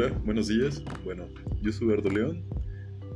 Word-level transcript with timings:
Hola, 0.00 0.16
buenos 0.24 0.46
días. 0.46 0.80
Bueno, 1.02 1.26
yo 1.60 1.72
soy 1.72 1.88
Eduardo 1.88 2.08
León 2.08 2.44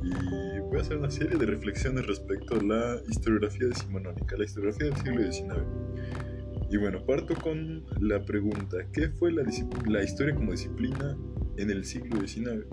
y 0.03 0.59
voy 0.59 0.79
a 0.79 0.81
hacer 0.81 0.97
una 0.97 1.09
serie 1.09 1.37
de 1.37 1.45
reflexiones 1.45 2.05
respecto 2.05 2.55
a 2.55 2.61
la 2.61 3.01
historiografía 3.07 3.67
decimonónica, 3.67 4.35
la 4.35 4.43
historiografía 4.43 4.87
del 4.87 4.97
siglo 4.97 5.31
XIX. 5.31 5.65
Y 6.69 6.75
bueno, 6.75 7.05
parto 7.05 7.35
con 7.35 7.85
la 8.01 8.25
pregunta, 8.25 8.79
¿qué 8.91 9.07
fue 9.07 9.31
la, 9.31 9.43
la 9.87 10.03
historia 10.03 10.35
como 10.35 10.51
disciplina 10.51 11.17
en 11.55 11.71
el 11.71 11.85
siglo 11.85 12.19
XIX? 12.19 12.65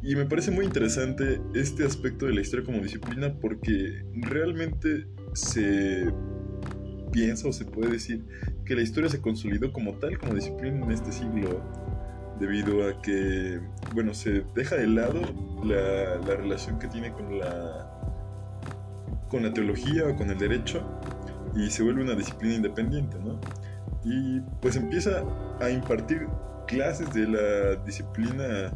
Y 0.00 0.14
me 0.14 0.26
parece 0.26 0.52
muy 0.52 0.64
interesante 0.64 1.40
este 1.52 1.84
aspecto 1.84 2.26
de 2.26 2.34
la 2.34 2.42
historia 2.42 2.64
como 2.64 2.78
disciplina 2.80 3.34
porque 3.40 4.04
realmente 4.14 5.08
se 5.32 6.12
piensa 7.10 7.48
o 7.48 7.52
se 7.52 7.64
puede 7.64 7.90
decir 7.90 8.24
que 8.64 8.76
la 8.76 8.82
historia 8.82 9.10
se 9.10 9.20
consolidó 9.20 9.72
como 9.72 9.94
tal, 9.98 10.16
como 10.16 10.34
disciplina 10.34 10.84
en 10.84 10.92
este 10.92 11.10
siglo 11.10 11.60
debido 12.38 12.88
a 12.88 13.00
que, 13.00 13.60
bueno, 13.92 14.14
se 14.14 14.44
deja 14.54 14.76
de 14.76 14.86
lado 14.86 15.20
la, 15.64 16.16
la 16.26 16.34
relación 16.36 16.78
que 16.78 16.88
tiene 16.88 17.12
con 17.12 17.38
la, 17.38 17.90
con 19.28 19.42
la 19.42 19.52
teología 19.52 20.04
o 20.06 20.16
con 20.16 20.30
el 20.30 20.38
derecho 20.38 20.82
y 21.54 21.70
se 21.70 21.82
vuelve 21.82 22.02
una 22.02 22.14
disciplina 22.14 22.54
independiente, 22.54 23.18
¿no? 23.18 23.38
Y 24.04 24.40
pues 24.60 24.76
empieza 24.76 25.22
a 25.60 25.70
impartir 25.70 26.26
clases 26.66 27.12
de 27.12 27.26
la 27.28 27.76
disciplina 27.84 28.72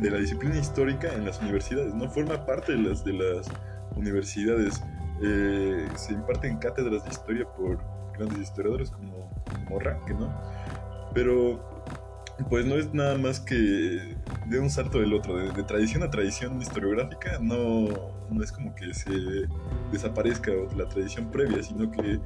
de 0.00 0.10
la 0.10 0.18
disciplina 0.18 0.56
histórica 0.56 1.12
en 1.12 1.24
las 1.24 1.40
universidades, 1.40 1.94
¿no? 1.94 2.08
Forma 2.10 2.44
parte 2.46 2.72
de 2.72 2.78
las 2.78 3.04
de 3.04 3.12
las 3.14 3.48
universidades. 3.96 4.82
Eh, 5.22 5.88
se 5.96 6.12
imparten 6.12 6.58
cátedras 6.58 7.02
de 7.04 7.10
historia 7.10 7.44
por 7.56 7.78
grandes 8.16 8.38
historiadores 8.38 8.90
como, 8.90 9.30
como 9.66 9.80
¿no? 10.18 10.32
Pero 11.12 11.77
pues 12.48 12.64
no 12.64 12.76
es 12.76 12.92
nada 12.94 13.18
más 13.18 13.40
que 13.40 14.16
de 14.46 14.58
un 14.58 14.70
salto 14.70 15.00
del 15.00 15.12
otro, 15.12 15.36
de, 15.36 15.62
tradición 15.64 16.02
a 16.02 16.10
tradición 16.10 16.60
historiográfica, 16.60 17.38
no, 17.40 17.88
no 18.30 18.42
es 18.42 18.52
como 18.52 18.74
que 18.74 18.94
se 18.94 19.10
desaparezca 19.92 20.52
la 20.76 20.88
tradición 20.88 21.30
previa, 21.30 21.62
sino 21.62 21.90
que 21.90 22.20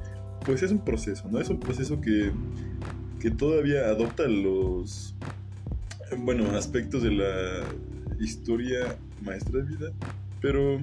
pues 0.45 0.61
es 0.61 0.71
un 0.71 0.79
proceso, 0.79 1.27
¿no? 1.29 1.39
Es 1.39 1.49
un 1.49 1.59
proceso 1.59 1.99
que, 1.99 2.31
que 3.19 3.31
todavía 3.31 3.87
adopta 3.87 4.27
los, 4.27 5.15
bueno, 6.17 6.51
aspectos 6.51 7.03
de 7.03 7.11
la 7.11 7.63
historia 8.19 8.97
maestra 9.21 9.59
de 9.59 9.63
vida, 9.63 9.91
pero 10.41 10.79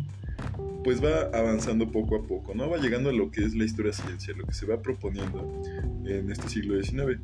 pues 0.82 1.02
va 1.04 1.30
avanzando 1.38 1.90
poco 1.92 2.16
a 2.16 2.22
poco, 2.22 2.54
¿no? 2.54 2.68
Va 2.70 2.78
llegando 2.78 3.10
a 3.10 3.12
lo 3.12 3.30
que 3.30 3.44
es 3.44 3.54
la 3.54 3.64
historia 3.64 3.92
ciencia, 3.92 4.34
lo 4.36 4.46
que 4.46 4.54
se 4.54 4.66
va 4.66 4.80
proponiendo 4.80 5.62
en 6.06 6.30
este 6.30 6.48
siglo 6.48 6.82
XIX. 6.82 7.20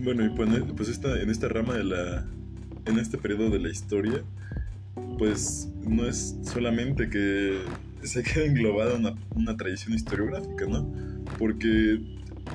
Bueno, 0.00 0.24
y 0.24 0.28
pues, 0.28 0.48
pues 0.76 0.88
esta, 0.88 1.20
en 1.20 1.28
esta 1.28 1.48
rama 1.48 1.74
de 1.74 1.84
la. 1.84 2.24
En 2.86 2.98
este 2.98 3.18
periodo 3.18 3.50
de 3.50 3.58
la 3.58 3.68
historia, 3.68 4.22
pues 5.18 5.68
no 5.86 6.06
es 6.06 6.36
solamente 6.42 7.10
que 7.10 7.58
se 8.02 8.22
quede 8.24 8.46
englobada 8.46 8.94
una, 8.94 9.14
una 9.34 9.56
tradición 9.56 9.94
historiográfica, 9.94 10.66
¿no? 10.66 10.90
Porque, 11.38 12.00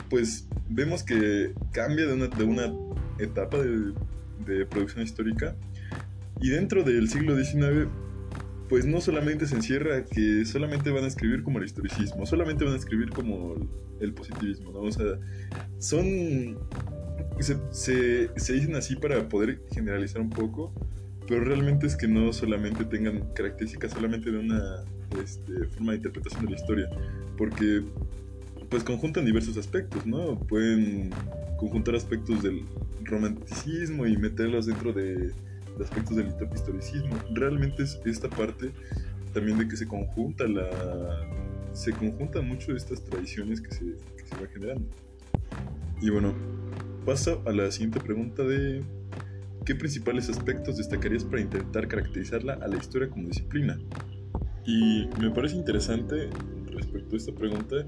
pues, 0.09 0.47
vemos 0.69 1.03
que 1.03 1.53
cambia 1.71 2.07
de 2.07 2.13
una, 2.13 2.27
de 2.27 2.43
una 2.45 2.73
etapa 3.19 3.57
de, 3.57 3.93
de 4.45 4.65
producción 4.65 5.03
histórica 5.03 5.55
y 6.41 6.49
dentro 6.49 6.83
del 6.83 7.09
siglo 7.09 7.35
XIX 7.37 7.89
pues 8.69 8.85
no 8.85 9.01
solamente 9.01 9.45
se 9.45 9.55
encierra 9.55 10.03
que 10.03 10.45
solamente 10.45 10.89
van 10.89 11.03
a 11.03 11.07
escribir 11.07 11.43
como 11.43 11.59
el 11.59 11.65
historicismo, 11.65 12.25
solamente 12.25 12.63
van 12.63 12.73
a 12.73 12.77
escribir 12.77 13.09
como 13.11 13.55
el 13.99 14.13
positivismo, 14.13 14.71
¿no? 14.71 14.79
O 14.79 14.91
sea, 14.91 15.19
son 15.77 16.57
se, 17.39 18.53
dicen 18.53 18.75
así 18.75 18.95
para 18.95 19.27
poder 19.27 19.61
generalizar 19.71 20.21
un 20.21 20.29
poco, 20.29 20.73
pero 21.27 21.43
realmente 21.43 21.87
es 21.87 21.95
que 21.95 22.07
no 22.07 22.31
solamente 22.33 22.85
tengan 22.85 23.33
características 23.33 23.91
solamente 23.91 24.31
de 24.31 24.39
una 24.39 24.83
este, 25.21 25.65
forma 25.69 25.91
de 25.91 25.97
interpretación 25.97 26.45
de 26.45 26.51
la 26.51 26.57
historia, 26.57 26.89
porque 27.37 27.83
pues 28.69 28.83
conjuntan 28.83 29.25
diversos 29.25 29.57
aspectos, 29.57 30.05
¿no? 30.05 30.39
Pueden 30.39 31.11
conjuntar 31.57 31.95
aspectos 31.95 32.41
del 32.43 32.63
romanticismo 33.03 34.05
y 34.05 34.17
meterlos 34.17 34.65
dentro 34.65 34.91
de, 34.93 35.31
aspectos 35.81 36.17
del 36.17 36.27
historicismo. 36.53 37.15
Realmente 37.33 37.83
es 37.83 37.99
esta 38.05 38.29
parte 38.29 38.71
también 39.33 39.57
de 39.57 39.67
que 39.67 39.75
se 39.75 39.87
conjunta 39.87 40.47
la 40.47 40.69
se 41.73 41.91
conjuntan 41.91 42.47
mucho 42.47 42.75
estas 42.75 43.03
tradiciones 43.03 43.59
que 43.59 43.71
se, 43.71 43.85
que 44.15 44.25
se 44.25 44.47
generando. 44.47 44.87
Y 46.01 46.09
bueno, 46.09 46.33
Paso 47.05 47.41
a 47.45 47.51
la 47.51 47.69
siguiente 47.69 47.99
pregunta 47.99 48.43
de 48.43 48.81
¿qué 49.65 49.75
principales 49.75 50.29
aspectos 50.29 50.77
destacarías 50.77 51.23
para 51.23 51.41
intentar 51.41 51.87
caracterizarla 51.87 52.53
a 52.53 52.67
la 52.67 52.77
historia 52.77 53.09
como 53.09 53.27
disciplina? 53.27 53.79
Y 54.65 55.07
me 55.19 55.29
parece 55.29 55.57
interesante 55.57 56.29
respecto 56.71 57.15
a 57.15 57.17
esta 57.17 57.33
pregunta 57.33 57.85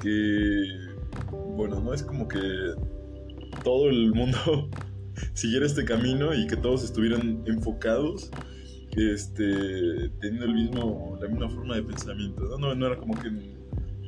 que, 0.00 0.64
bueno, 1.56 1.80
no 1.80 1.92
es 1.92 2.02
como 2.02 2.26
que 2.26 2.38
todo 3.62 3.90
el 3.90 4.12
mundo 4.14 4.70
siguiera 5.34 5.66
este 5.66 5.84
camino 5.84 6.34
y 6.34 6.46
que 6.46 6.56
todos 6.56 6.82
estuvieran 6.82 7.42
enfocados 7.46 8.30
este, 8.96 10.08
teniendo 10.20 10.46
el 10.46 10.54
mismo, 10.54 11.18
la 11.20 11.28
misma 11.28 11.50
forma 11.50 11.76
de 11.76 11.82
pensamiento. 11.82 12.42
No, 12.42 12.58
no, 12.58 12.74
no 12.74 12.86
era 12.86 12.96
como 12.96 13.14
que 13.20 13.30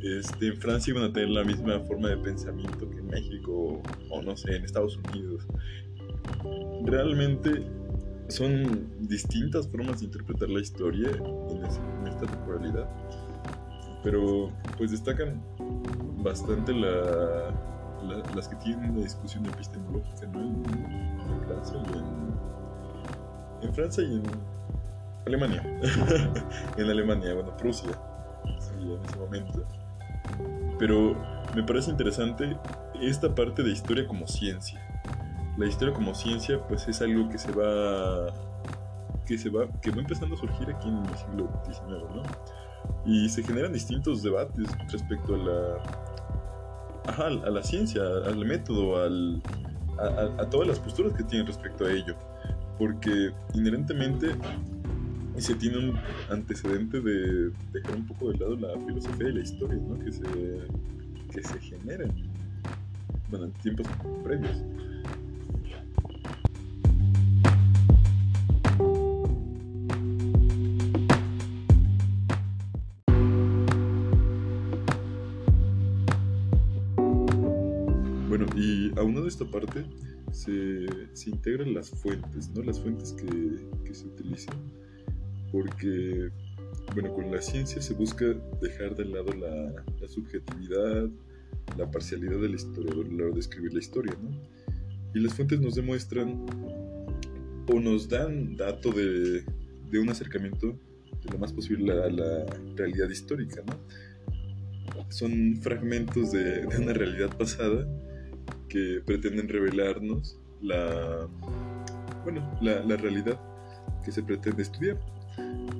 este, 0.03 0.48
en 0.48 0.56
Francia 0.59 0.93
iban 0.93 1.04
a 1.04 1.12
tener 1.12 1.31
la 1.31 1.44
misma 1.44 1.81
forma 1.81 2.09
de 2.09 2.16
pensamiento 2.19 2.88
que 2.91 2.98
en 2.98 3.06
México 3.09 3.35
o 4.10 4.22
no 4.22 4.37
sé, 4.37 4.56
en 4.56 4.65
Estados 4.65 4.97
Unidos. 4.97 5.47
Realmente 6.84 7.65
son 8.28 8.88
distintas 9.00 9.69
formas 9.69 10.00
de 10.00 10.06
interpretar 10.06 10.49
la 10.49 10.60
historia 10.60 11.10
en, 11.10 11.65
esta 11.65 12.27
temporalidad, 12.27 12.88
pero 14.03 14.50
pues 14.77 14.91
destacan 14.91 15.41
bastante 16.22 16.72
la, 16.72 17.53
las 18.34 18.49
que 18.49 18.56
tienen 18.56 18.91
una 18.91 19.03
discusión 19.03 19.47
epistemológica 19.47 20.25
en, 20.25 20.65
Francia 23.75 24.03
y 24.03 24.12
en, 24.12 24.12
en 24.12 24.12
y 24.12 24.15
en 24.16 24.22
Alemania. 25.27 25.62
en 26.77 26.91
Alemania, 26.91 27.34
bueno, 27.34 27.56
Prusia, 27.56 27.91
en 28.44 28.54
ese 29.04 29.19
momento. 29.19 29.65
Pero 30.78 31.16
me 31.54 31.62
parece 31.62 31.91
interesante 31.91 32.56
esta 33.00 33.34
parte 33.34 33.62
de 33.62 33.70
historia 33.70 34.06
como 34.06 34.26
ciencia. 34.26 34.80
La 35.56 35.66
historia 35.66 35.94
como 35.94 36.14
ciencia 36.14 36.60
pues 36.66 36.86
es 36.88 37.00
algo 37.00 37.28
que 37.28 37.38
se 37.38 37.50
va 37.52 38.32
que 39.26 39.38
se 39.38 39.50
va 39.50 39.66
que 39.80 39.90
va 39.90 40.00
empezando 40.00 40.36
a 40.36 40.38
surgir 40.38 40.68
aquí 40.70 40.88
en 40.88 40.98
el 40.98 41.16
siglo 41.16 41.50
XIX, 41.64 41.88
¿no? 42.14 42.22
Y 43.04 43.28
se 43.28 43.42
generan 43.42 43.72
distintos 43.72 44.22
debates 44.22 44.68
respecto 44.90 45.34
a 45.34 45.38
la 45.38 45.82
ajá, 47.08 47.26
a 47.26 47.50
la 47.50 47.62
ciencia, 47.62 48.02
al 48.26 48.44
método, 48.44 49.02
al, 49.02 49.42
a, 49.98 50.42
a 50.42 50.50
todas 50.50 50.68
las 50.68 50.78
posturas 50.78 51.12
que 51.14 51.24
tienen 51.24 51.46
respecto 51.46 51.86
a 51.86 51.92
ello, 51.92 52.16
porque 52.78 53.32
inherentemente 53.54 54.36
se 55.38 55.54
tiene 55.54 55.78
un 55.78 55.98
antecedente 56.30 57.00
de 57.00 57.50
dejar 57.72 57.96
un 57.96 58.06
poco 58.06 58.32
de 58.32 58.38
lado 58.38 58.56
la 58.56 58.78
filosofía 58.86 59.28
y 59.28 59.32
la 59.32 59.40
historia, 59.40 59.76
¿no? 59.76 59.98
Que 59.98 60.12
se, 60.12 60.22
que 61.30 61.42
se 61.42 61.60
generan, 61.60 62.10
bueno, 63.31 63.47
en 63.47 63.53
tiempos 63.54 63.87
previos. 64.25 64.62
Bueno, 78.28 78.47
y 78.56 78.91
aunado 78.98 79.22
de 79.22 79.28
esta 79.28 79.45
parte, 79.45 79.84
se, 80.33 80.86
se, 81.15 81.30
integran 81.30 81.72
las 81.74 81.91
fuentes, 81.91 82.50
¿no? 82.50 82.62
Las 82.62 82.80
fuentes 82.80 83.12
que, 83.12 83.27
que 83.84 83.95
se 83.95 84.06
utilizan 84.06 84.56
porque, 85.53 86.30
bueno, 86.95 87.15
con 87.15 87.30
la 87.30 87.41
ciencia 87.41 87.80
se 87.80 87.95
busca 87.95 88.24
dejar 88.60 88.95
de 88.97 89.04
lado 89.06 89.33
la, 89.33 90.09
subjetividad, 90.09 91.09
la 91.77 91.91
parcialidad 91.91 92.41
del 92.41 92.54
historiador 92.54 93.07
a 93.07 93.13
la 93.13 93.25
hora 93.25 93.34
de 93.34 93.41
escribir 93.41 93.72
la 93.72 93.81
historia, 93.81 94.15
¿no? 94.22 94.31
Y 95.15 95.21
las 95.21 95.34
fuentes 95.34 95.60
nos 95.60 95.75
demuestran 95.75 96.47
o 97.69 97.81
nos 97.81 98.09
dan 98.09 98.57
dato 98.57 98.91
de, 98.93 99.45
un 99.98 100.09
acercamiento 100.09 100.69
de 100.69 101.33
lo 101.33 101.39
más 101.39 101.53
posible 101.53 101.93
a 101.93 102.10
la 102.10 102.47
realidad 102.77 103.09
histórica, 103.09 103.63
¿no? 103.66 103.78
Son 105.09 105.57
fragmentos 105.63 106.33
de, 106.33 106.66
una 106.66 106.93
realidad 106.93 107.37
pasada 107.37 107.87
que 108.69 109.01
pretenden 109.04 109.48
revelarnos 109.48 110.39
la, 110.63 111.28
bueno, 112.25 112.59
la, 112.60 112.83
la 112.84 112.97
realidad 112.97 113.41
que 114.04 114.13
se 114.13 114.22
pretende 114.22 114.63
estudiar. 114.63 114.98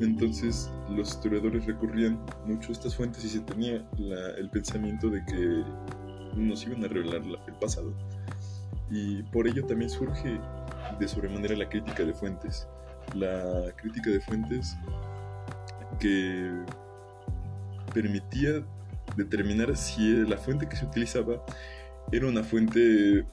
Entonces 0.01 0.71
los 0.91 1.11
historiadores 1.11 1.65
recurrían 1.65 2.21
mucho 2.45 2.73
estas 2.73 2.95
fuentes 2.95 3.25
y 3.25 3.29
se 3.29 3.41
tenía 3.41 3.85
el 4.39 4.51
pensamiento 4.51 5.09
de 5.09 5.25
que 5.25 5.65
nos 6.35 6.67
iban 6.67 6.85
a 6.85 6.89
revelar 6.89 7.23
el 7.47 7.55
pasado. 7.55 7.93
Y 8.91 9.23
por 9.25 9.49
ello 9.49 9.65
también 9.65 9.91
surge 9.91 10.39
de 10.99 11.09
sobremanera 11.09 11.57
la 11.57 11.69
crítica 11.69 12.05
de 12.05 12.13
fuentes. 12.13 12.69
La 13.15 13.73
crítica 13.77 14.11
de 14.11 14.21
fuentes 14.21 14.77
que 15.99 16.53
permitía 17.95 18.63
determinar 19.17 19.75
si 19.77 20.25
la 20.27 20.37
fuente 20.37 20.69
que 20.69 20.77
se 20.77 20.85
utilizaba 20.85 21.43
era 22.13 22.27
una 22.27 22.43
fuente 22.43 23.25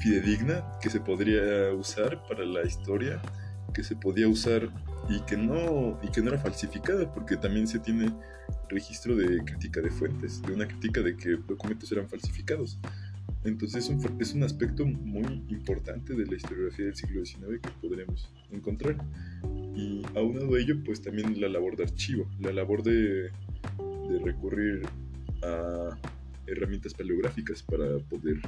fidedigna 0.00 0.78
que 0.80 0.90
se 0.90 1.00
podría 1.00 1.72
usar 1.72 2.22
para 2.26 2.44
la 2.44 2.62
historia, 2.66 3.22
que 3.72 3.82
se 3.82 3.96
podía 3.96 4.28
usar 4.28 4.68
y 5.08 5.20
que 5.20 5.36
no 5.36 5.98
y 6.02 6.08
que 6.10 6.20
no 6.22 6.30
era 6.30 6.38
falsificada 6.38 7.12
porque 7.12 7.36
también 7.36 7.66
se 7.66 7.78
tiene 7.78 8.12
registro 8.68 9.16
de 9.16 9.44
crítica 9.44 9.80
de 9.80 9.90
fuentes, 9.90 10.42
de 10.42 10.52
una 10.52 10.66
crítica 10.66 11.00
de 11.02 11.16
que 11.16 11.36
documentos 11.46 11.90
eran 11.92 12.08
falsificados. 12.08 12.78
Entonces 13.44 13.84
es 13.84 13.90
un, 13.90 14.20
es 14.20 14.34
un 14.34 14.44
aspecto 14.44 14.86
muy 14.86 15.44
importante 15.48 16.14
de 16.14 16.26
la 16.26 16.36
historiografía 16.36 16.86
del 16.86 16.94
siglo 16.94 17.24
XIX 17.24 17.60
que 17.60 17.70
podremos 17.80 18.30
encontrar. 18.50 18.96
Y 19.74 20.02
aunado 20.14 20.54
a 20.54 20.60
ello, 20.60 20.76
pues 20.84 21.02
también 21.02 21.40
la 21.40 21.48
labor 21.48 21.76
de 21.76 21.84
archivo, 21.84 22.28
la 22.38 22.52
labor 22.52 22.82
de, 22.82 23.30
de 24.08 24.18
recurrir 24.24 24.82
a 25.42 25.98
herramientas 26.46 26.94
paleográficas 26.94 27.62
para 27.62 27.98
poder 27.98 28.40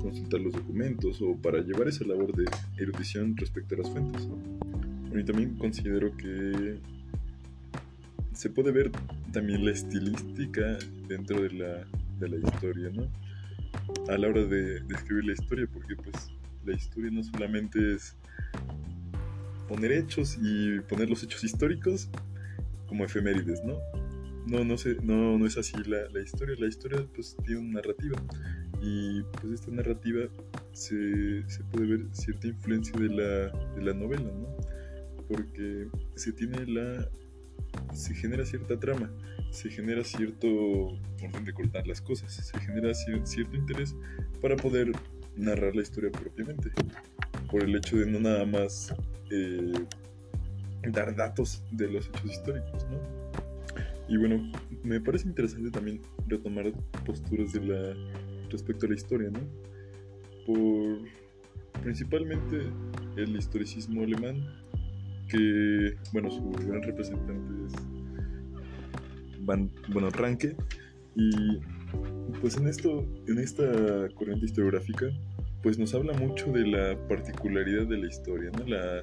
consultar 0.00 0.40
los 0.40 0.52
documentos 0.52 1.20
o 1.20 1.36
para 1.36 1.60
llevar 1.60 1.88
esa 1.88 2.04
labor 2.04 2.34
de 2.34 2.44
erudición 2.78 3.36
respecto 3.36 3.74
a 3.74 3.78
las 3.78 3.90
fuentes. 3.90 4.28
Y 5.14 5.24
también 5.24 5.56
considero 5.56 6.16
que 6.16 6.78
se 8.32 8.50
puede 8.50 8.72
ver 8.72 8.90
también 9.32 9.64
la 9.64 9.72
estilística 9.72 10.78
dentro 11.06 11.42
de 11.42 11.50
la, 11.52 11.86
de 12.18 12.28
la 12.28 12.36
historia, 12.36 12.90
¿no? 12.90 13.06
A 14.08 14.16
la 14.16 14.28
hora 14.28 14.44
de, 14.44 14.78
escribir 14.90 15.24
la 15.26 15.32
historia, 15.32 15.66
porque 15.72 15.96
pues 15.96 16.32
la 16.64 16.74
historia 16.74 17.10
no 17.10 17.22
solamente 17.22 17.94
es 17.94 18.16
poner 19.68 19.92
hechos 19.92 20.38
y 20.40 20.80
poner 20.80 21.08
los 21.08 21.22
hechos 21.22 21.44
históricos 21.44 22.08
como 22.86 23.04
efemérides, 23.04 23.62
¿no? 23.64 23.78
No, 24.46 24.64
no, 24.64 24.76
sé, 24.76 24.96
no, 25.02 25.38
no 25.38 25.46
es 25.46 25.56
así 25.56 25.76
la, 25.86 26.08
la 26.10 26.20
historia. 26.20 26.56
La 26.58 26.66
historia 26.66 27.06
pues 27.14 27.36
tiene 27.44 27.60
una 27.60 27.74
narrativa 27.74 28.20
y 28.82 29.22
pues 29.40 29.52
esta 29.54 29.70
narrativa 29.70 30.22
se, 30.72 31.48
se 31.48 31.62
puede 31.64 31.86
ver 31.86 32.06
cierta 32.12 32.48
influencia 32.48 32.98
de 32.98 33.08
la, 33.08 33.48
de 33.76 33.82
la 33.82 33.94
novela, 33.94 34.24
¿no? 34.24 34.81
Porque 35.32 35.88
se 36.14 36.32
tiene 36.32 36.66
la 36.66 37.08
se 37.94 38.14
genera 38.14 38.44
cierta 38.44 38.78
trama, 38.78 39.10
se 39.50 39.70
genera 39.70 40.04
cierto 40.04 40.48
orden 41.22 41.44
de 41.44 41.52
cortar 41.52 41.86
las 41.86 42.00
cosas, 42.00 42.32
se 42.32 42.60
genera 42.60 42.92
cierto 42.94 43.56
interés 43.56 43.94
para 44.40 44.56
poder 44.56 44.92
narrar 45.36 45.74
la 45.74 45.82
historia 45.82 46.10
propiamente, 46.10 46.70
por 47.50 47.62
el 47.62 47.74
hecho 47.76 47.96
de 47.96 48.06
no 48.06 48.20
nada 48.20 48.44
más 48.44 48.94
eh, 49.30 49.72
dar 50.90 51.14
datos 51.14 51.62
de 51.70 51.90
los 51.90 52.08
hechos 52.08 52.24
históricos, 52.24 52.86
¿no? 52.90 53.00
Y 54.08 54.16
bueno, 54.16 54.52
me 54.82 55.00
parece 55.00 55.28
interesante 55.28 55.70
también 55.70 56.00
retomar 56.26 56.72
posturas 57.06 57.52
de 57.52 57.64
la 57.64 57.94
respecto 58.50 58.86
a 58.86 58.90
la 58.90 58.94
historia, 58.94 59.30
¿no? 59.30 59.40
Por 60.46 61.08
principalmente 61.82 62.70
el 63.16 63.36
historicismo 63.36 64.02
alemán 64.02 64.61
que, 65.32 65.96
bueno, 66.12 66.30
su 66.30 66.50
gran 66.50 66.82
representante 66.82 67.66
es 67.66 67.72
Van, 69.40 69.70
bueno, 69.88 70.10
Ranke, 70.10 70.54
y 71.16 71.58
pues 72.40 72.56
en 72.56 72.68
esto, 72.68 73.04
en 73.26 73.38
esta 73.38 73.64
corriente 74.14 74.46
historiográfica, 74.46 75.06
pues 75.62 75.78
nos 75.78 75.94
habla 75.94 76.12
mucho 76.12 76.52
de 76.52 76.66
la 76.66 77.08
particularidad 77.08 77.86
de 77.86 77.98
la 77.98 78.06
historia, 78.06 78.50
¿no? 78.56 78.64
La, 78.66 79.02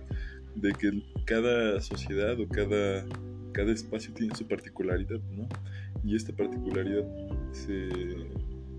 de 0.55 0.73
que 0.73 1.03
cada 1.25 1.81
sociedad 1.81 2.39
o 2.39 2.47
cada, 2.47 3.05
cada 3.51 3.71
espacio 3.71 4.13
tiene 4.13 4.35
su 4.35 4.47
particularidad, 4.47 5.19
¿no? 5.31 5.47
Y 6.03 6.15
esta 6.15 6.33
particularidad 6.33 7.05
se 7.51 7.89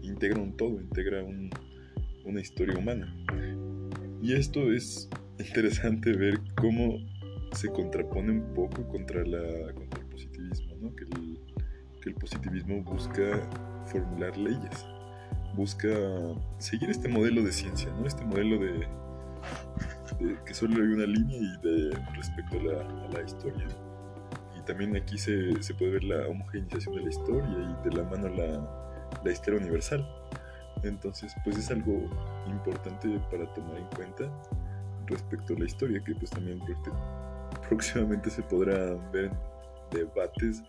integra 0.03 0.41
un 0.41 0.57
todo, 0.57 0.81
integra 0.81 1.23
un, 1.23 1.51
una 2.25 2.41
historia 2.41 2.79
humana. 2.79 3.15
Y 4.23 4.35
esto 4.35 4.73
es 4.73 5.09
interesante 5.39 6.13
ver 6.13 6.41
cómo 6.57 6.99
se 7.53 7.71
contrapone 7.71 8.33
un 8.33 8.55
poco 8.55 8.87
contra, 8.89 9.25
la, 9.25 9.73
contra 9.75 10.01
el 10.01 10.07
positivismo, 10.07 10.75
¿no? 10.81 10.95
que, 10.95 11.05
el, 11.05 12.15
positivismo 12.15 12.83
busca 12.83 13.23
formular 13.87 14.37
leyes, 14.37 14.87
busca 15.55 15.89
seguir 16.59 16.91
este 16.91 17.09
modelo 17.09 17.43
de 17.43 17.53
ciencia, 17.53 17.91
¿no? 17.99 18.07
este 18.07 18.25
modelo 18.25 18.59
de, 18.59 18.89
que 20.45 20.55
solo 20.55 20.77
hay 20.77 20.89
una 20.89 21.07
línea 21.07 21.39
y 21.39 21.67
de 21.67 21.91
respecto 22.15 22.59
a 22.59 22.63
la, 22.63 23.05
a 23.05 23.09
la 23.09 23.23
historia. 23.23 23.67
Y 24.57 24.63
también 24.63 24.97
aquí 24.97 25.19
se, 25.19 25.63
se, 25.63 25.75
puede 25.75 25.93
ver 25.93 26.05
la 26.05 26.29
homogeneización 26.29 26.97
de 26.97 27.03
la 27.03 27.09
historia 27.09 27.49
y 27.49 27.89
de 27.89 27.97
la 27.97 28.05
mano 28.05 28.29
la, 28.29 29.11
la 29.25 29.31
historia 29.31 29.61
universal. 29.61 30.07
Entonces, 30.83 31.35
pues 31.45 31.59
es 31.59 31.71
algo 31.71 32.09
importante 32.47 33.09
para 33.31 33.53
tomar 33.53 33.77
en 33.77 33.87
cuenta 33.95 34.31
respecto 35.07 35.55
a 35.55 35.59
la 35.59 35.65
historia, 35.67 36.03
que 36.03 36.15
pues 36.15 36.31
también 36.31 36.61
próximamente 37.71 38.29
se 38.31 38.43
podrá 38.43 38.97
ver 39.13 39.27
en 39.27 39.99
debates 39.99 40.63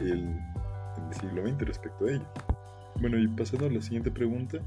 el, 0.00 0.20
en 0.20 1.04
el 1.08 1.14
siglo 1.20 1.46
XX 1.46 1.58
respecto 1.66 2.06
a 2.06 2.12
ello. 2.12 2.26
Bueno, 3.00 3.18
y 3.18 3.26
pasando 3.26 3.66
a 3.66 3.70
la 3.70 3.82
siguiente 3.82 4.10
pregunta, 4.10 4.58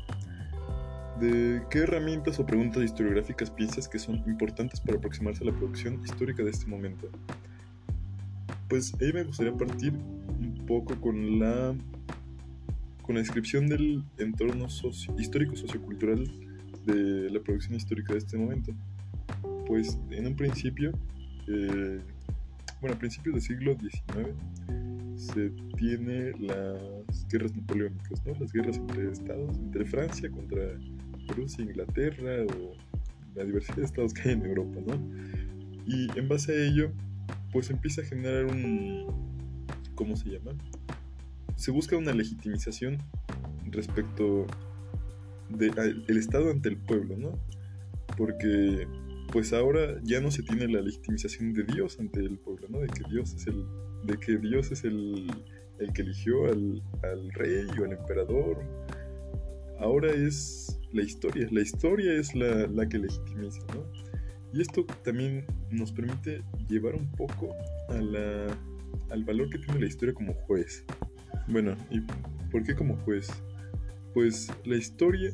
¿de 1.19 1.63
qué 1.69 1.80
herramientas 1.80 2.39
o 2.39 2.45
preguntas 2.45 2.84
historiográficas 2.84 3.50
piensas 3.50 3.88
que 3.88 4.00
son 4.00 4.22
importantes 4.28 4.81
para 4.81 4.98
aproximarse 4.98 5.44
a 5.44 5.48
la 5.48 5.54
producción 5.54 6.04
histórica 6.04 6.44
de 6.44 6.51
este 6.51 6.68
momento? 6.68 7.10
Pues 8.68 8.94
ahí 9.00 9.13
me 9.13 9.24
gustaría 9.24 9.54
partir 9.54 9.94
un 9.94 10.66
poco 10.68 11.00
con 11.00 11.40
la 11.40 11.74
con 13.04 13.16
la 13.16 13.22
descripción 13.22 13.69
del 13.69 14.04
entorno 14.18 14.69
socio, 14.69 15.16
histórico 15.18 15.56
sociocultural 15.56 16.30
de 16.86 17.30
la 17.30 17.40
producción 17.40 17.75
histórica 17.75 18.12
de 18.12 18.19
este 18.19 18.38
momento. 18.38 18.74
Pues 19.66 19.98
en 20.12 20.28
un 20.28 20.36
principio 20.36 20.92
eh, 21.47 22.01
bueno, 22.81 22.95
a 22.95 22.99
principios 22.99 23.35
del 23.35 23.41
siglo 23.41 23.77
XIX 23.79 24.35
se 25.16 25.49
tiene 25.77 26.31
las 26.39 27.27
guerras 27.27 27.56
napoleónicas, 27.56 28.23
¿no? 28.25 28.33
Las 28.39 28.54
guerras 28.54 28.77
entre 28.77 29.11
estados, 29.11 29.57
entre 29.57 29.85
Francia 29.85 30.30
contra 30.30 30.61
Rusia, 31.30 31.63
Inglaterra 31.63 32.45
o 32.56 32.73
la 33.35 33.44
diversidad 33.44 33.77
de 33.77 33.85
estados 33.85 34.13
que 34.13 34.30
hay 34.30 34.35
en 34.35 34.45
Europa, 34.45 34.80
¿no? 34.85 34.94
Y 35.85 36.07
en 36.18 36.27
base 36.27 36.51
a 36.51 36.66
ello, 36.66 36.92
pues 37.51 37.69
empieza 37.69 38.01
a 38.01 38.06
generar 38.06 38.45
un... 38.45 39.07
¿Cómo 39.95 40.16
se 40.16 40.30
llama? 40.30 40.51
Se 41.56 41.71
busca 41.71 41.97
una 41.97 42.13
legitimización 42.13 42.97
respecto 43.71 44.45
del 45.49 46.18
Estado 46.18 46.51
ante 46.51 46.69
el 46.69 46.77
pueblo, 46.77 47.18
¿no? 47.18 47.31
Porque 48.16 48.87
pues 49.31 49.54
ahora 49.54 50.00
ya 50.04 50.22
no 50.22 50.31
se 50.31 50.44
tiene 50.44 50.68
la 50.68 50.81
legitimización 50.81 51.54
de 51.54 51.64
Dios 51.64 52.00
ante 52.00 52.19
el 52.19 52.38
pueblo, 52.38 52.68
¿no? 52.69 52.80
De 52.80 52.88
que 52.88 53.04
Dios 53.10 53.34
es 53.34 53.48
el, 53.48 53.66
de 54.04 54.18
que 54.18 54.38
Dios 54.38 54.72
es 54.72 54.84
el, 54.84 55.28
el 55.80 55.94
que 55.94 56.02
eligió 56.02 56.46
al, 56.46 56.81
al, 57.04 57.31
rey 57.34 57.66
o 57.80 57.86
al 57.86 57.94
emperador. 57.94 58.64
Ahora 59.80 60.12
es 60.12 60.80
la 60.92 61.04
historia, 61.04 61.48
la 61.52 61.62
historia 61.62 62.14
es 62.14 62.34
la, 62.34 62.68
la 62.68 62.88
que 62.88 63.00
legitimiza, 63.00 63.62
¿no? 63.74 63.86
Y 64.54 64.62
esto 64.62 64.86
también 65.04 65.46
nos 65.72 65.92
permite 65.92 66.42
llevar 66.69 66.96
un 66.96 67.12
poco 67.12 67.54
a 67.90 67.96
la, 67.96 68.48
al 69.10 69.24
valor 69.24 69.50
que 69.50 69.60
tiene 69.60 69.81
la 69.81 69.88
historia 69.88 70.14
como 70.14 70.34
juez. 70.34 70.86
Bueno, 71.48 71.76
¿y 71.92 72.02
por 72.50 72.64
qué 72.64 72.76
como 72.76 72.96
juez? 72.98 73.30
Pues 74.14 74.48
la 74.66 74.78
historia 74.78 75.31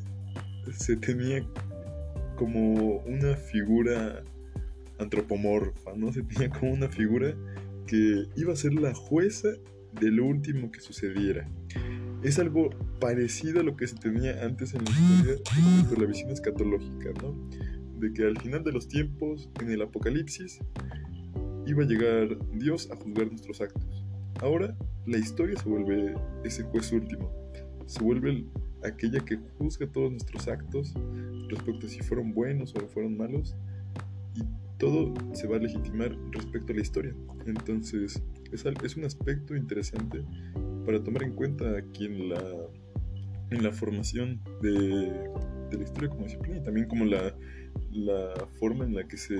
se 0.72 0.96
tenía 0.96 1.46
como 2.36 2.98
una 2.98 3.36
figura 3.36 4.24
antropomorfa, 4.98 5.94
¿no? 5.96 6.12
Se 6.12 6.22
tenía 6.22 6.50
como 6.50 6.72
una 6.72 6.88
figura 6.88 7.34
que 7.86 8.26
iba 8.36 8.52
a 8.52 8.56
ser 8.56 8.74
la 8.74 8.94
jueza 8.94 9.48
de 10.00 10.10
lo 10.10 10.26
último 10.26 10.70
que 10.70 10.80
sucediera. 10.80 11.48
Es 12.22 12.38
algo 12.38 12.70
parecido 13.00 13.60
a 13.60 13.62
lo 13.62 13.76
que 13.76 13.86
se 13.86 13.96
tenía 13.96 14.44
antes 14.44 14.74
en 14.74 14.84
la 14.84 14.90
historia 14.90 15.88
por 15.88 16.00
la 16.00 16.06
visión 16.06 16.30
escatológica, 16.30 17.10
¿no? 17.22 17.34
De 17.98 18.12
que 18.12 18.24
al 18.24 18.40
final 18.40 18.64
de 18.64 18.72
los 18.72 18.88
tiempos, 18.88 19.50
en 19.60 19.70
el 19.70 19.82
Apocalipsis, 19.82 20.60
iba 21.66 21.82
a 21.82 21.86
llegar 21.86 22.38
Dios 22.54 22.90
a 22.90 22.96
juzgar 22.96 23.28
nuestros 23.28 23.60
actos. 23.60 24.04
Ahora 24.40 24.76
la 25.06 25.18
historia 25.18 25.58
se 25.60 25.68
vuelve 25.68 26.14
ese 26.44 26.62
juez 26.64 26.90
último, 26.92 27.30
se 27.86 28.02
vuelve 28.02 28.44
aquella 28.84 29.20
que 29.20 29.38
juzga 29.58 29.86
todos 29.86 30.10
nuestros 30.10 30.48
actos 30.48 30.94
respecto 31.48 31.86
a 31.86 31.90
si 31.90 32.00
fueron 32.00 32.32
buenos 32.32 32.74
o 32.74 32.80
fueron 32.88 33.16
malos 33.16 33.56
y 34.34 34.42
todo 34.78 35.14
se 35.32 35.46
va 35.46 35.56
a 35.56 35.60
legitimar 35.60 36.16
respecto 36.32 36.72
a 36.72 36.76
la 36.76 36.82
historia. 36.82 37.14
Entonces 37.46 38.22
es, 38.52 38.64
es 38.64 38.96
un 38.96 39.04
aspecto 39.04 39.56
interesante 39.56 40.24
para 40.84 41.02
tomar 41.02 41.22
en 41.22 41.32
cuenta 41.32 41.76
aquí 41.76 42.06
en 42.06 42.28
la, 42.28 42.42
en 43.50 43.62
la 43.62 43.72
formación 43.72 44.40
de, 44.60 45.30
la 45.72 45.82
historia 45.82 46.08
como 46.08 46.24
disciplina 46.24 46.58
y 46.58 46.62
también 46.62 46.86
como 46.86 47.04
la, 47.04 47.34
la 47.90 48.46
forma 48.60 48.84
en 48.84 48.94
la 48.94 49.08
que 49.08 49.16
se 49.16 49.34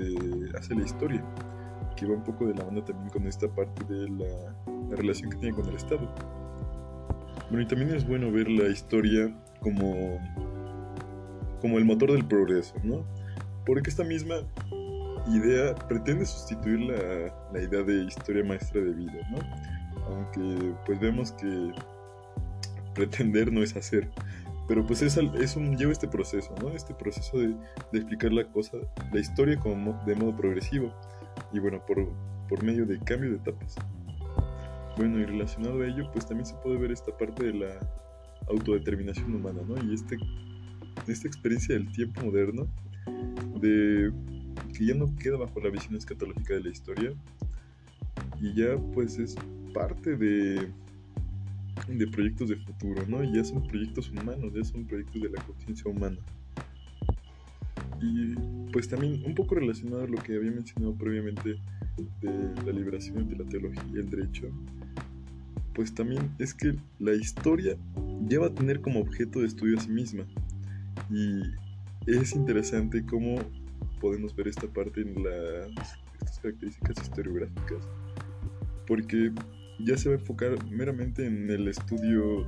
hace 0.57 0.75
la 0.75 0.83
historia, 0.83 1.23
que 1.95 2.05
va 2.05 2.15
un 2.15 2.23
poco 2.23 2.47
de 2.47 2.55
la 2.55 2.65
mano 2.65 2.83
también 2.83 3.09
con 3.09 3.25
esta 3.25 3.47
parte 3.53 3.85
de 3.85 4.09
la 4.09 4.95
relación 4.97 5.29
que 5.29 5.37
tiene 5.37 5.55
con 5.55 5.65
el 5.69 5.75
Estado. 5.75 6.13
Bueno, 7.49 7.61
y 7.61 7.67
también 7.67 7.93
es 7.93 8.07
bueno 8.07 8.31
ver 8.31 8.49
la 8.49 8.69
historia 8.69 9.33
como, 9.61 10.19
como 11.61 11.77
el 11.77 11.85
motor 11.85 12.11
del 12.11 12.25
progreso, 12.25 12.75
¿no? 12.83 13.05
Porque 13.65 13.89
esta 13.89 14.03
misma 14.03 14.35
idea 15.27 15.75
pretende 15.75 16.25
sustituir 16.25 16.79
la, 16.79 17.33
la 17.53 17.61
idea 17.61 17.83
de 17.83 18.03
historia 18.03 18.43
maestra 18.43 18.81
de 18.81 18.93
vida, 18.93 19.13
¿no? 19.31 19.39
Aunque 20.07 20.73
pues 20.85 20.99
vemos 20.99 21.31
que 21.33 21.71
pretender 22.95 23.51
no 23.51 23.61
es 23.61 23.75
hacer. 23.75 24.09
Pero 24.67 24.83
pues 24.85 25.03
es, 25.03 25.17
es 25.17 25.55
un, 25.55 25.77
lleva 25.77 25.91
este 25.91 26.07
proceso, 26.07 26.55
¿no? 26.59 26.69
Este 26.69 26.93
proceso 26.95 27.37
de, 27.37 27.55
explicar 27.93 28.33
la 28.33 28.45
cosa, 28.45 28.77
la 29.13 29.19
historia 29.19 29.59
como 29.59 29.93
de 30.05 30.15
modo 30.15 30.35
progresivo. 30.35 30.91
Y 31.53 31.59
bueno, 31.59 31.85
por, 31.85 32.11
por 32.49 32.63
medio 32.63 32.85
de 32.85 32.97
cambio 32.99 33.29
de 33.29 33.37
etapas. 33.37 33.75
Bueno, 34.97 35.19
y 35.19 35.25
relacionado 35.25 35.81
a 35.81 35.87
ello, 35.87 36.09
pues 36.13 36.25
también 36.25 36.45
se 36.45 36.55
puede 36.55 36.77
ver 36.77 36.91
esta 36.91 37.15
parte 37.17 37.45
de 37.45 37.53
la 37.53 37.79
autodeterminación 38.47 39.35
humana, 39.35 39.61
¿no? 39.67 39.75
Y 39.83 39.93
este, 39.93 40.17
esta 41.07 41.27
experiencia 41.27 41.75
del 41.75 41.91
tiempo 41.91 42.21
moderno, 42.21 42.67
de 43.59 44.11
que 44.77 44.85
ya 44.85 44.93
no 44.93 45.13
queda 45.17 45.37
bajo 45.37 45.59
la 45.59 45.69
visión 45.69 45.95
escatológica 45.95 46.53
de 46.53 46.61
la 46.61 46.69
historia, 46.69 47.13
y 48.39 48.53
ya 48.53 48.77
pues 48.93 49.19
es 49.19 49.35
parte 49.73 50.15
de, 50.15 50.71
de 51.87 52.07
proyectos 52.07 52.49
de 52.49 52.55
futuro, 52.55 53.05
¿no? 53.07 53.23
Y 53.23 53.33
ya 53.33 53.43
son 53.43 53.67
proyectos 53.67 54.09
humanos, 54.09 54.53
ya 54.53 54.63
son 54.63 54.85
proyectos 54.85 55.21
de 55.21 55.29
la 55.29 55.43
conciencia 55.43 55.91
humana. 55.91 56.17
Y 58.05 58.35
pues 58.71 58.87
también 58.87 59.23
un 59.25 59.33
poco 59.33 59.55
relacionado 59.55 60.03
a 60.03 60.07
lo 60.07 60.17
que 60.17 60.35
había 60.35 60.51
mencionado 60.51 60.93
previamente 60.95 61.55
de 62.21 62.63
la 62.65 62.71
liberación 62.71 63.27
de 63.29 63.37
la 63.37 63.45
teología 63.45 63.83
y 63.93 63.97
el 63.97 64.09
derecho, 64.09 64.47
pues 65.73 65.93
también 65.93 66.29
es 66.39 66.53
que 66.53 66.75
la 66.99 67.13
historia 67.13 67.77
ya 68.27 68.39
va 68.39 68.47
a 68.47 68.53
tener 68.53 68.81
como 68.81 68.99
objeto 68.99 69.39
de 69.39 69.47
estudio 69.47 69.77
a 69.77 69.81
sí 69.81 69.89
misma. 69.89 70.25
Y 71.09 71.41
es 72.07 72.35
interesante 72.35 73.05
cómo 73.05 73.39
podemos 73.99 74.35
ver 74.35 74.47
esta 74.47 74.67
parte 74.67 75.01
en 75.01 75.23
las 75.23 75.97
estas 76.19 76.39
características 76.39 76.97
historiográficas, 77.01 77.87
porque 78.87 79.31
ya 79.79 79.97
se 79.97 80.09
va 80.09 80.15
a 80.15 80.19
enfocar 80.19 80.63
meramente 80.71 81.25
en 81.25 81.49
el 81.49 81.67
estudio 81.67 82.45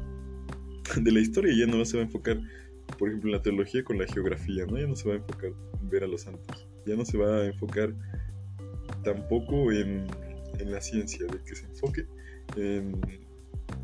de 0.96 1.12
la 1.12 1.20
historia, 1.20 1.54
ya 1.54 1.68
no 1.68 1.84
se 1.86 1.98
va 1.98 2.04
a 2.04 2.06
enfocar, 2.06 2.40
por 2.98 3.10
ejemplo, 3.10 3.30
en 3.30 3.38
la 3.38 3.42
teología 3.42 3.84
con 3.84 3.98
la 3.98 4.08
geografía, 4.08 4.66
¿no? 4.66 4.78
Ya 4.78 4.88
no 4.88 4.96
se 4.96 5.08
va 5.08 5.16
a 5.16 5.18
enfocar 5.18 5.52
en 5.82 5.90
ver 5.90 6.04
a 6.04 6.08
los 6.08 6.22
santos, 6.22 6.68
ya 6.86 6.96
no 6.96 7.06
se 7.06 7.18
va 7.18 7.38
a 7.38 7.46
enfocar 7.46 7.94
tampoco 9.04 9.72
en, 9.72 10.08
la 10.60 10.82
ciencia, 10.82 11.26
de 11.28 11.40
que 11.44 11.56
se 11.56 11.66
enfoque 11.66 12.06
en 12.56 13.00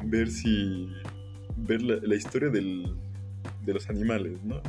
ver 0.05 0.29
si 0.29 0.89
ver 1.55 1.81
la, 1.81 1.97
la 2.01 2.15
historia 2.15 2.49
del, 2.49 2.95
de 3.65 3.73
los 3.73 3.89
animales, 3.89 4.43
¿no? 4.43 4.61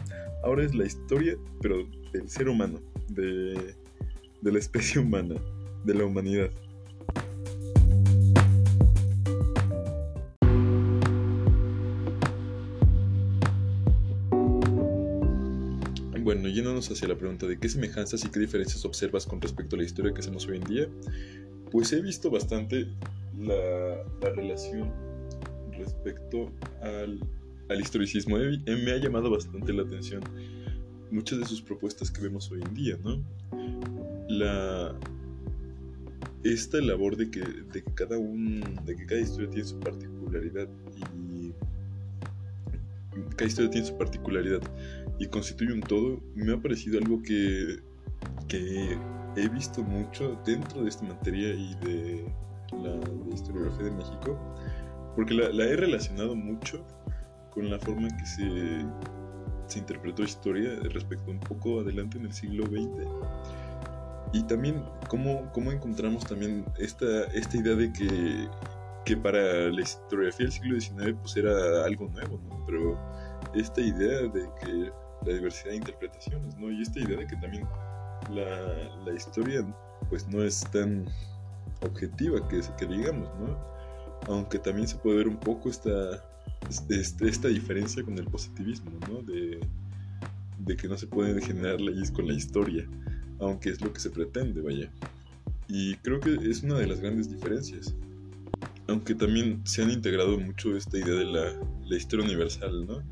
Ahora 0.42 0.64
es 0.64 0.74
la 0.74 0.84
historia, 0.84 1.36
pero 1.62 1.88
del 2.12 2.28
ser 2.28 2.48
humano, 2.48 2.80
de, 3.08 3.74
de 4.42 4.52
la 4.52 4.58
especie 4.58 5.00
humana, 5.02 5.36
de 5.84 5.94
la 5.94 6.04
humanidad. 6.04 6.50
Bueno, 16.24 16.48
yéndonos 16.48 16.90
hacia 16.90 17.06
la 17.06 17.18
pregunta 17.18 17.46
de 17.46 17.58
qué 17.58 17.68
semejanzas 17.68 18.24
y 18.24 18.30
qué 18.30 18.40
diferencias 18.40 18.82
observas 18.86 19.26
con 19.26 19.42
respecto 19.42 19.76
a 19.76 19.80
la 19.80 19.84
historia 19.84 20.14
que 20.14 20.20
hacemos 20.20 20.46
hoy 20.48 20.56
en 20.56 20.64
día, 20.64 20.88
pues 21.70 21.92
he 21.92 22.00
visto 22.00 22.30
bastante 22.30 22.86
la, 23.38 24.02
la 24.22 24.30
relación 24.30 24.90
respecto 25.76 26.50
al, 26.80 27.20
historicismo. 27.78 28.38
me 28.38 28.92
ha 28.92 28.96
llamado 28.96 29.28
bastante 29.28 29.74
la 29.74 29.82
atención 29.82 30.22
muchas 31.10 31.40
de 31.40 31.44
sus 31.44 31.60
propuestas 31.60 32.10
que 32.10 32.22
vemos 32.22 32.50
hoy 32.50 32.62
en 32.62 32.72
día, 32.72 32.98
¿no? 33.04 33.22
La, 34.26 34.98
esta 36.42 36.80
labor 36.80 37.18
de 37.18 37.30
que, 37.30 37.40
de 37.40 37.84
que 37.84 37.94
cada 37.94 38.16
un, 38.16 38.64
de 38.86 38.96
que 38.96 39.04
cada 39.04 39.20
historia 39.20 39.50
tiene 39.50 39.68
su 39.68 39.78
particularidad 39.78 40.68
y 40.96 41.52
cada 43.36 43.46
historia 43.46 43.70
tiene 43.70 43.86
su 43.86 43.98
particularidad 43.98 44.62
y 45.18 45.26
constituye 45.26 45.72
un 45.72 45.80
todo, 45.80 46.20
me 46.34 46.52
ha 46.52 46.60
parecido 46.60 46.98
algo 46.98 47.22
que, 47.22 47.78
que 48.48 48.98
he 49.36 49.48
visto 49.48 49.82
mucho 49.82 50.40
dentro 50.44 50.82
de 50.82 50.88
esta 50.88 51.04
materia 51.04 51.54
y 51.54 51.74
de 51.76 52.24
la 52.72 53.34
historiografía 53.34 53.84
de 53.84 53.90
México, 53.92 54.38
porque 55.14 55.34
la, 55.34 55.48
la, 55.50 55.64
he 55.64 55.76
relacionado 55.76 56.34
mucho 56.34 56.84
con 57.50 57.70
la 57.70 57.78
forma 57.78 58.08
en 58.08 58.16
que 58.16 58.26
se, 58.26 58.86
se 59.66 59.78
interpretó 59.78 60.24
historia 60.24 60.70
respecto 60.90 61.30
un 61.30 61.40
poco 61.40 61.80
adelante 61.80 62.18
en 62.18 62.26
el 62.26 62.32
siglo 62.32 62.66
XX. 62.66 63.08
Y 64.32 64.42
también 64.44 64.84
cómo, 65.08 65.50
cómo 65.52 65.70
encontramos 65.70 66.24
también 66.24 66.64
esta, 66.78 67.24
esta 67.26 67.56
idea 67.56 67.76
de 67.76 67.92
que, 67.92 68.48
que 69.04 69.16
para 69.16 69.70
la 69.70 69.80
historiografía 69.80 70.46
del 70.46 70.52
siglo 70.52 70.80
XIX 70.80 71.16
pues 71.20 71.36
era 71.36 71.84
algo 71.84 72.08
nuevo, 72.08 72.40
¿no? 72.48 72.64
Pero 72.66 72.98
esta 73.54 73.80
idea 73.80 74.22
de 74.22 74.48
que 74.60 74.90
la 75.24 75.32
diversidad 75.32 75.70
de 75.70 75.76
interpretaciones, 75.76 76.56
¿no? 76.58 76.70
Y 76.70 76.82
esta 76.82 77.00
idea 77.00 77.18
de 77.18 77.26
que 77.26 77.36
también 77.36 77.66
la, 78.30 79.02
la 79.04 79.12
historia 79.14 79.64
pues 80.08 80.28
no 80.28 80.42
es 80.42 80.60
tan 80.70 81.06
objetiva 81.80 82.46
que, 82.48 82.60
que 82.78 82.86
digamos, 82.86 83.28
¿no? 83.38 83.58
Aunque 84.26 84.58
también 84.58 84.88
se 84.88 84.96
puede 84.96 85.18
ver 85.18 85.28
un 85.28 85.38
poco 85.38 85.68
esta, 85.68 86.24
este, 86.88 87.28
esta 87.28 87.48
diferencia 87.48 88.02
con 88.02 88.18
el 88.18 88.26
positivismo, 88.26 88.90
¿no? 89.08 89.22
De, 89.22 89.60
de 90.58 90.76
que 90.76 90.88
no 90.88 90.96
se 90.96 91.06
pueden 91.06 91.40
generar 91.40 91.80
leyes 91.80 92.10
con 92.10 92.26
la 92.26 92.34
historia, 92.34 92.86
aunque 93.40 93.70
es 93.70 93.80
lo 93.80 93.92
que 93.92 94.00
se 94.00 94.10
pretende, 94.10 94.60
vaya. 94.60 94.90
Y 95.68 95.96
creo 95.96 96.20
que 96.20 96.34
es 96.34 96.62
una 96.62 96.78
de 96.78 96.86
las 96.86 97.00
grandes 97.00 97.30
diferencias. 97.30 97.94
Aunque 98.86 99.14
también 99.14 99.62
se 99.64 99.82
han 99.82 99.90
integrado 99.90 100.38
mucho 100.38 100.76
esta 100.76 100.98
idea 100.98 101.14
de 101.14 101.24
la, 101.24 101.52
la 101.86 101.96
historia 101.96 102.24
universal, 102.24 102.86
¿no? 102.86 103.02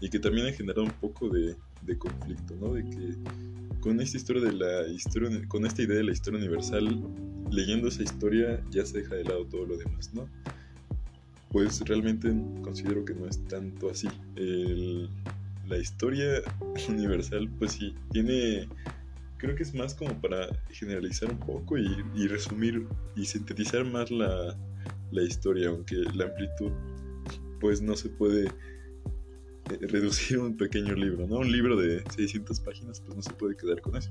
Y 0.00 0.08
que 0.08 0.18
también 0.18 0.46
ha 0.46 0.52
generado 0.52 0.84
un 0.84 0.92
poco 0.92 1.28
de, 1.28 1.56
de 1.82 1.98
conflicto, 1.98 2.54
¿no? 2.56 2.74
De 2.74 2.84
que 2.84 3.16
con 3.80 4.00
esta 4.00 4.16
historia 4.16 4.42
de 4.42 4.52
la 4.52 4.88
historia, 4.88 5.30
con 5.48 5.66
esta 5.66 5.82
idea 5.82 5.96
de 5.96 6.04
la 6.04 6.12
historia 6.12 6.38
universal, 6.38 7.02
leyendo 7.50 7.88
esa 7.88 8.02
historia 8.02 8.62
ya 8.70 8.84
se 8.84 8.98
deja 8.98 9.14
de 9.14 9.24
lado 9.24 9.46
todo 9.46 9.66
lo 9.66 9.76
demás, 9.76 10.12
¿no? 10.14 10.28
Pues 11.50 11.80
realmente 11.86 12.32
considero 12.62 13.04
que 13.04 13.14
no 13.14 13.26
es 13.26 13.42
tanto 13.46 13.90
así. 13.90 14.08
La 15.66 15.78
historia 15.78 16.42
universal, 16.88 17.48
pues 17.58 17.72
sí, 17.72 17.94
tiene, 18.10 18.68
creo 19.38 19.54
que 19.54 19.62
es 19.62 19.74
más 19.74 19.94
como 19.94 20.20
para 20.20 20.48
generalizar 20.70 21.30
un 21.30 21.38
poco 21.38 21.78
y, 21.78 21.88
y 22.14 22.26
resumir 22.26 22.86
y 23.16 23.24
sintetizar 23.24 23.84
más 23.84 24.10
la, 24.10 24.56
la 25.10 25.22
historia, 25.22 25.68
aunque 25.68 25.96
la 26.14 26.24
amplitud, 26.24 26.72
pues 27.60 27.80
no 27.80 27.96
se 27.96 28.08
puede 28.08 28.50
reducir 29.76 30.38
un 30.38 30.56
pequeño 30.56 30.94
libro, 30.94 31.26
¿no? 31.26 31.38
Un 31.38 31.52
libro 31.52 31.76
de 31.76 32.02
600 32.10 32.60
páginas, 32.60 33.00
pues 33.00 33.16
no 33.16 33.22
se 33.22 33.32
puede 33.32 33.56
quedar 33.56 33.80
con 33.80 33.96
eso. 33.96 34.10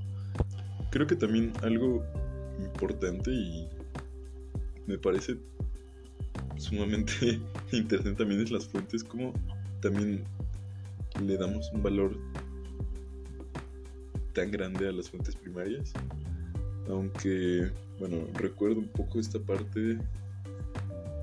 Creo 0.91 1.07
que 1.07 1.15
también 1.15 1.51
algo 1.61 2.03
importante 2.59 3.31
y 3.31 3.67
me 4.85 4.97
parece 4.97 5.37
sumamente 6.57 7.39
interesante 7.71 8.17
también 8.17 8.41
es 8.41 8.51
las 8.51 8.67
fuentes, 8.67 9.03
como 9.03 9.33
también 9.81 10.23
le 11.25 11.37
damos 11.37 11.71
un 11.71 11.83
valor 11.83 12.17
tan 14.33 14.51
grande 14.51 14.87
a 14.87 14.91
las 14.91 15.09
fuentes 15.09 15.35
primarias. 15.35 15.93
Aunque, 16.89 17.69
bueno, 17.99 18.27
recuerdo 18.35 18.79
un 18.79 18.87
poco 18.87 19.19
esta 19.19 19.39
parte 19.39 19.97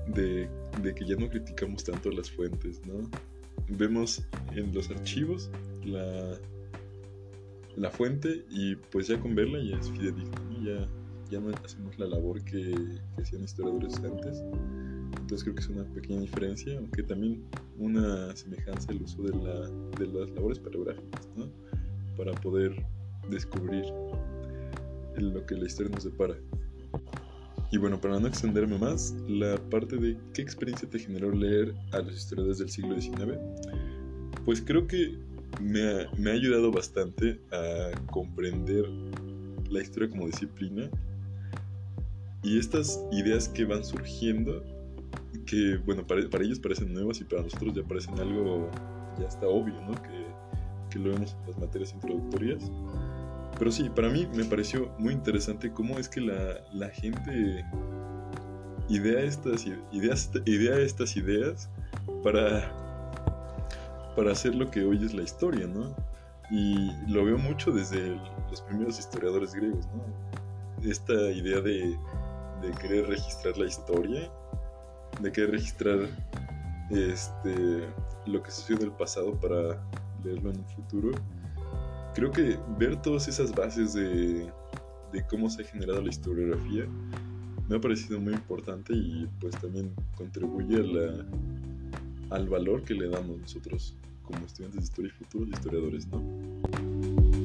de, 0.07 0.47
de 0.83 0.95
que 0.95 1.05
ya 1.05 1.15
no 1.15 1.27
criticamos 1.29 1.83
tanto 1.83 2.11
las 2.11 2.29
fuentes, 2.29 2.81
¿no? 2.85 3.09
Vemos 3.69 4.23
en 4.55 4.73
los 4.73 4.89
archivos 4.89 5.49
la, 5.83 6.37
la 7.75 7.89
fuente 7.91 8.45
y 8.49 8.75
pues 8.75 9.07
ya 9.07 9.19
con 9.19 9.35
verla 9.35 9.59
ya 9.59 9.77
es 9.77 9.89
fidedigno, 9.91 10.63
ya, 10.63 10.87
ya 11.29 11.39
no 11.39 11.55
hacemos 11.63 11.97
la 11.99 12.07
labor 12.07 12.43
que, 12.43 12.75
que 13.15 13.21
hacían 13.21 13.43
historiadores 13.43 13.97
antes. 13.97 14.43
Entonces 15.19 15.43
creo 15.43 15.55
que 15.55 15.61
es 15.61 15.69
una 15.69 15.83
pequeña 15.93 16.21
diferencia, 16.21 16.77
aunque 16.77 17.03
también 17.03 17.43
una 17.77 18.35
semejanza 18.35 18.91
el 18.91 19.01
uso 19.01 19.23
de, 19.23 19.31
la, 19.31 19.69
de 19.97 20.07
las 20.07 20.29
labores 20.31 20.59
paleográficas, 20.59 21.27
¿no? 21.35 21.49
Para 22.15 22.33
poder 22.33 22.85
descubrir 23.29 23.85
lo 25.17 25.45
que 25.45 25.55
la 25.55 25.65
historia 25.65 25.91
nos 25.91 26.03
depara. 26.03 26.35
Y 27.75 27.77
bueno, 27.77 27.99
para 27.99 28.21
no 28.21 28.27
extenderme 28.29 28.77
más, 28.77 29.13
la 29.27 29.57
parte 29.69 29.97
de 29.97 30.17
qué 30.33 30.41
experiencia 30.41 30.89
te 30.89 30.97
generó 30.97 31.29
leer 31.29 31.75
a 31.91 31.99
los 31.99 32.15
historiadores 32.15 32.59
del 32.59 32.69
siglo 32.69 32.95
XIX, 33.01 33.37
pues 34.45 34.61
creo 34.61 34.87
que 34.87 35.19
me 35.59 35.81
ha, 35.81 36.09
me 36.17 36.29
ha 36.29 36.33
ayudado 36.35 36.71
bastante 36.71 37.37
a 37.51 37.91
comprender 38.13 38.85
la 39.69 39.81
historia 39.81 40.09
como 40.09 40.25
disciplina 40.25 40.89
y 42.43 42.57
estas 42.57 43.03
ideas 43.11 43.49
que 43.49 43.65
van 43.65 43.83
surgiendo, 43.83 44.63
que 45.45 45.75
bueno, 45.85 46.07
para, 46.07 46.29
para, 46.29 46.45
ellos 46.45 46.61
parecen 46.61 46.93
nuevas 46.93 47.19
y 47.19 47.25
para 47.25 47.41
nosotros 47.41 47.73
ya 47.73 47.83
parecen 47.83 48.17
algo, 48.17 48.71
ya 49.19 49.27
está 49.27 49.47
obvio, 49.47 49.73
¿no? 49.81 50.01
Que, 50.01 50.25
que 50.91 50.99
lo 50.99 51.09
vemos 51.11 51.35
en 51.41 51.51
las 51.51 51.59
materias 51.59 51.93
introductorias. 51.93 52.71
Pero 53.57 53.71
sí, 53.71 53.89
para 53.89 54.09
mí 54.09 54.27
me 54.33 54.43
pareció 54.45 54.91
muy 54.97 55.13
interesante 55.13 55.71
cómo 55.71 55.97
es 55.97 56.09
que 56.09 56.21
la, 56.21 56.61
la 56.73 56.89
gente 56.89 57.65
idea 58.89 59.21
estas 59.21 59.65
ideas, 59.91 60.29
idea 60.45 60.77
estas 60.77 61.15
ideas 61.15 61.69
para, 62.23 62.71
para 64.15 64.31
hacer 64.31 64.55
lo 64.55 64.69
que 64.69 64.83
hoy 64.83 65.03
es 65.05 65.13
la 65.13 65.23
historia, 65.23 65.67
¿no? 65.67 65.95
Y 66.51 66.91
lo 67.07 67.25
veo 67.25 67.37
mucho 67.37 67.71
desde 67.71 68.19
los 68.49 68.61
primeros 68.61 68.99
historiadores 68.99 69.53
griegos, 69.53 69.87
¿no? 69.87 70.89
Esta 70.89 71.31
idea 71.31 71.61
de 71.61 71.97
de 72.61 72.71
querer 72.71 73.07
registrar 73.07 73.57
la 73.57 73.65
historia, 73.65 74.31
de 75.21 75.31
querer 75.31 75.51
registrar 75.51 75.99
este, 76.89 77.87
lo 78.25 78.41
que 78.41 78.51
sucedió 78.51 78.77
en 78.77 78.83
el 78.83 78.91
pasado 78.91 79.39
para 79.39 79.81
leerlo 80.23 80.51
en 80.51 80.57
el 80.57 80.65
futuro. 80.75 81.11
Creo 82.15 82.31
que 82.31 82.57
ver 82.79 83.01
todas 83.01 83.27
esas 83.27 83.53
bases 83.53 83.93
de, 83.93 84.51
de 85.11 85.27
cómo 85.29 85.49
se 85.49 85.61
ha 85.61 85.65
generado 85.65 86.01
la 86.01 86.09
historiografía 86.09 86.87
me 87.67 87.77
ha 87.77 87.81
parecido 87.81 88.19
muy 88.19 88.33
importante 88.33 88.93
y 88.93 89.27
pues 89.39 89.55
también 89.59 89.93
contribuye 90.15 90.77
al 92.29 92.47
valor 92.49 92.83
que 92.83 92.93
le 92.93 93.09
damos 93.09 93.39
nosotros 93.39 93.95
como 94.23 94.45
estudiantes 94.45 94.81
de 94.81 94.85
historia 94.85 95.11
y 95.13 95.23
futuros 95.23 95.49
historiadores, 95.49 96.07
¿no? 96.07 97.44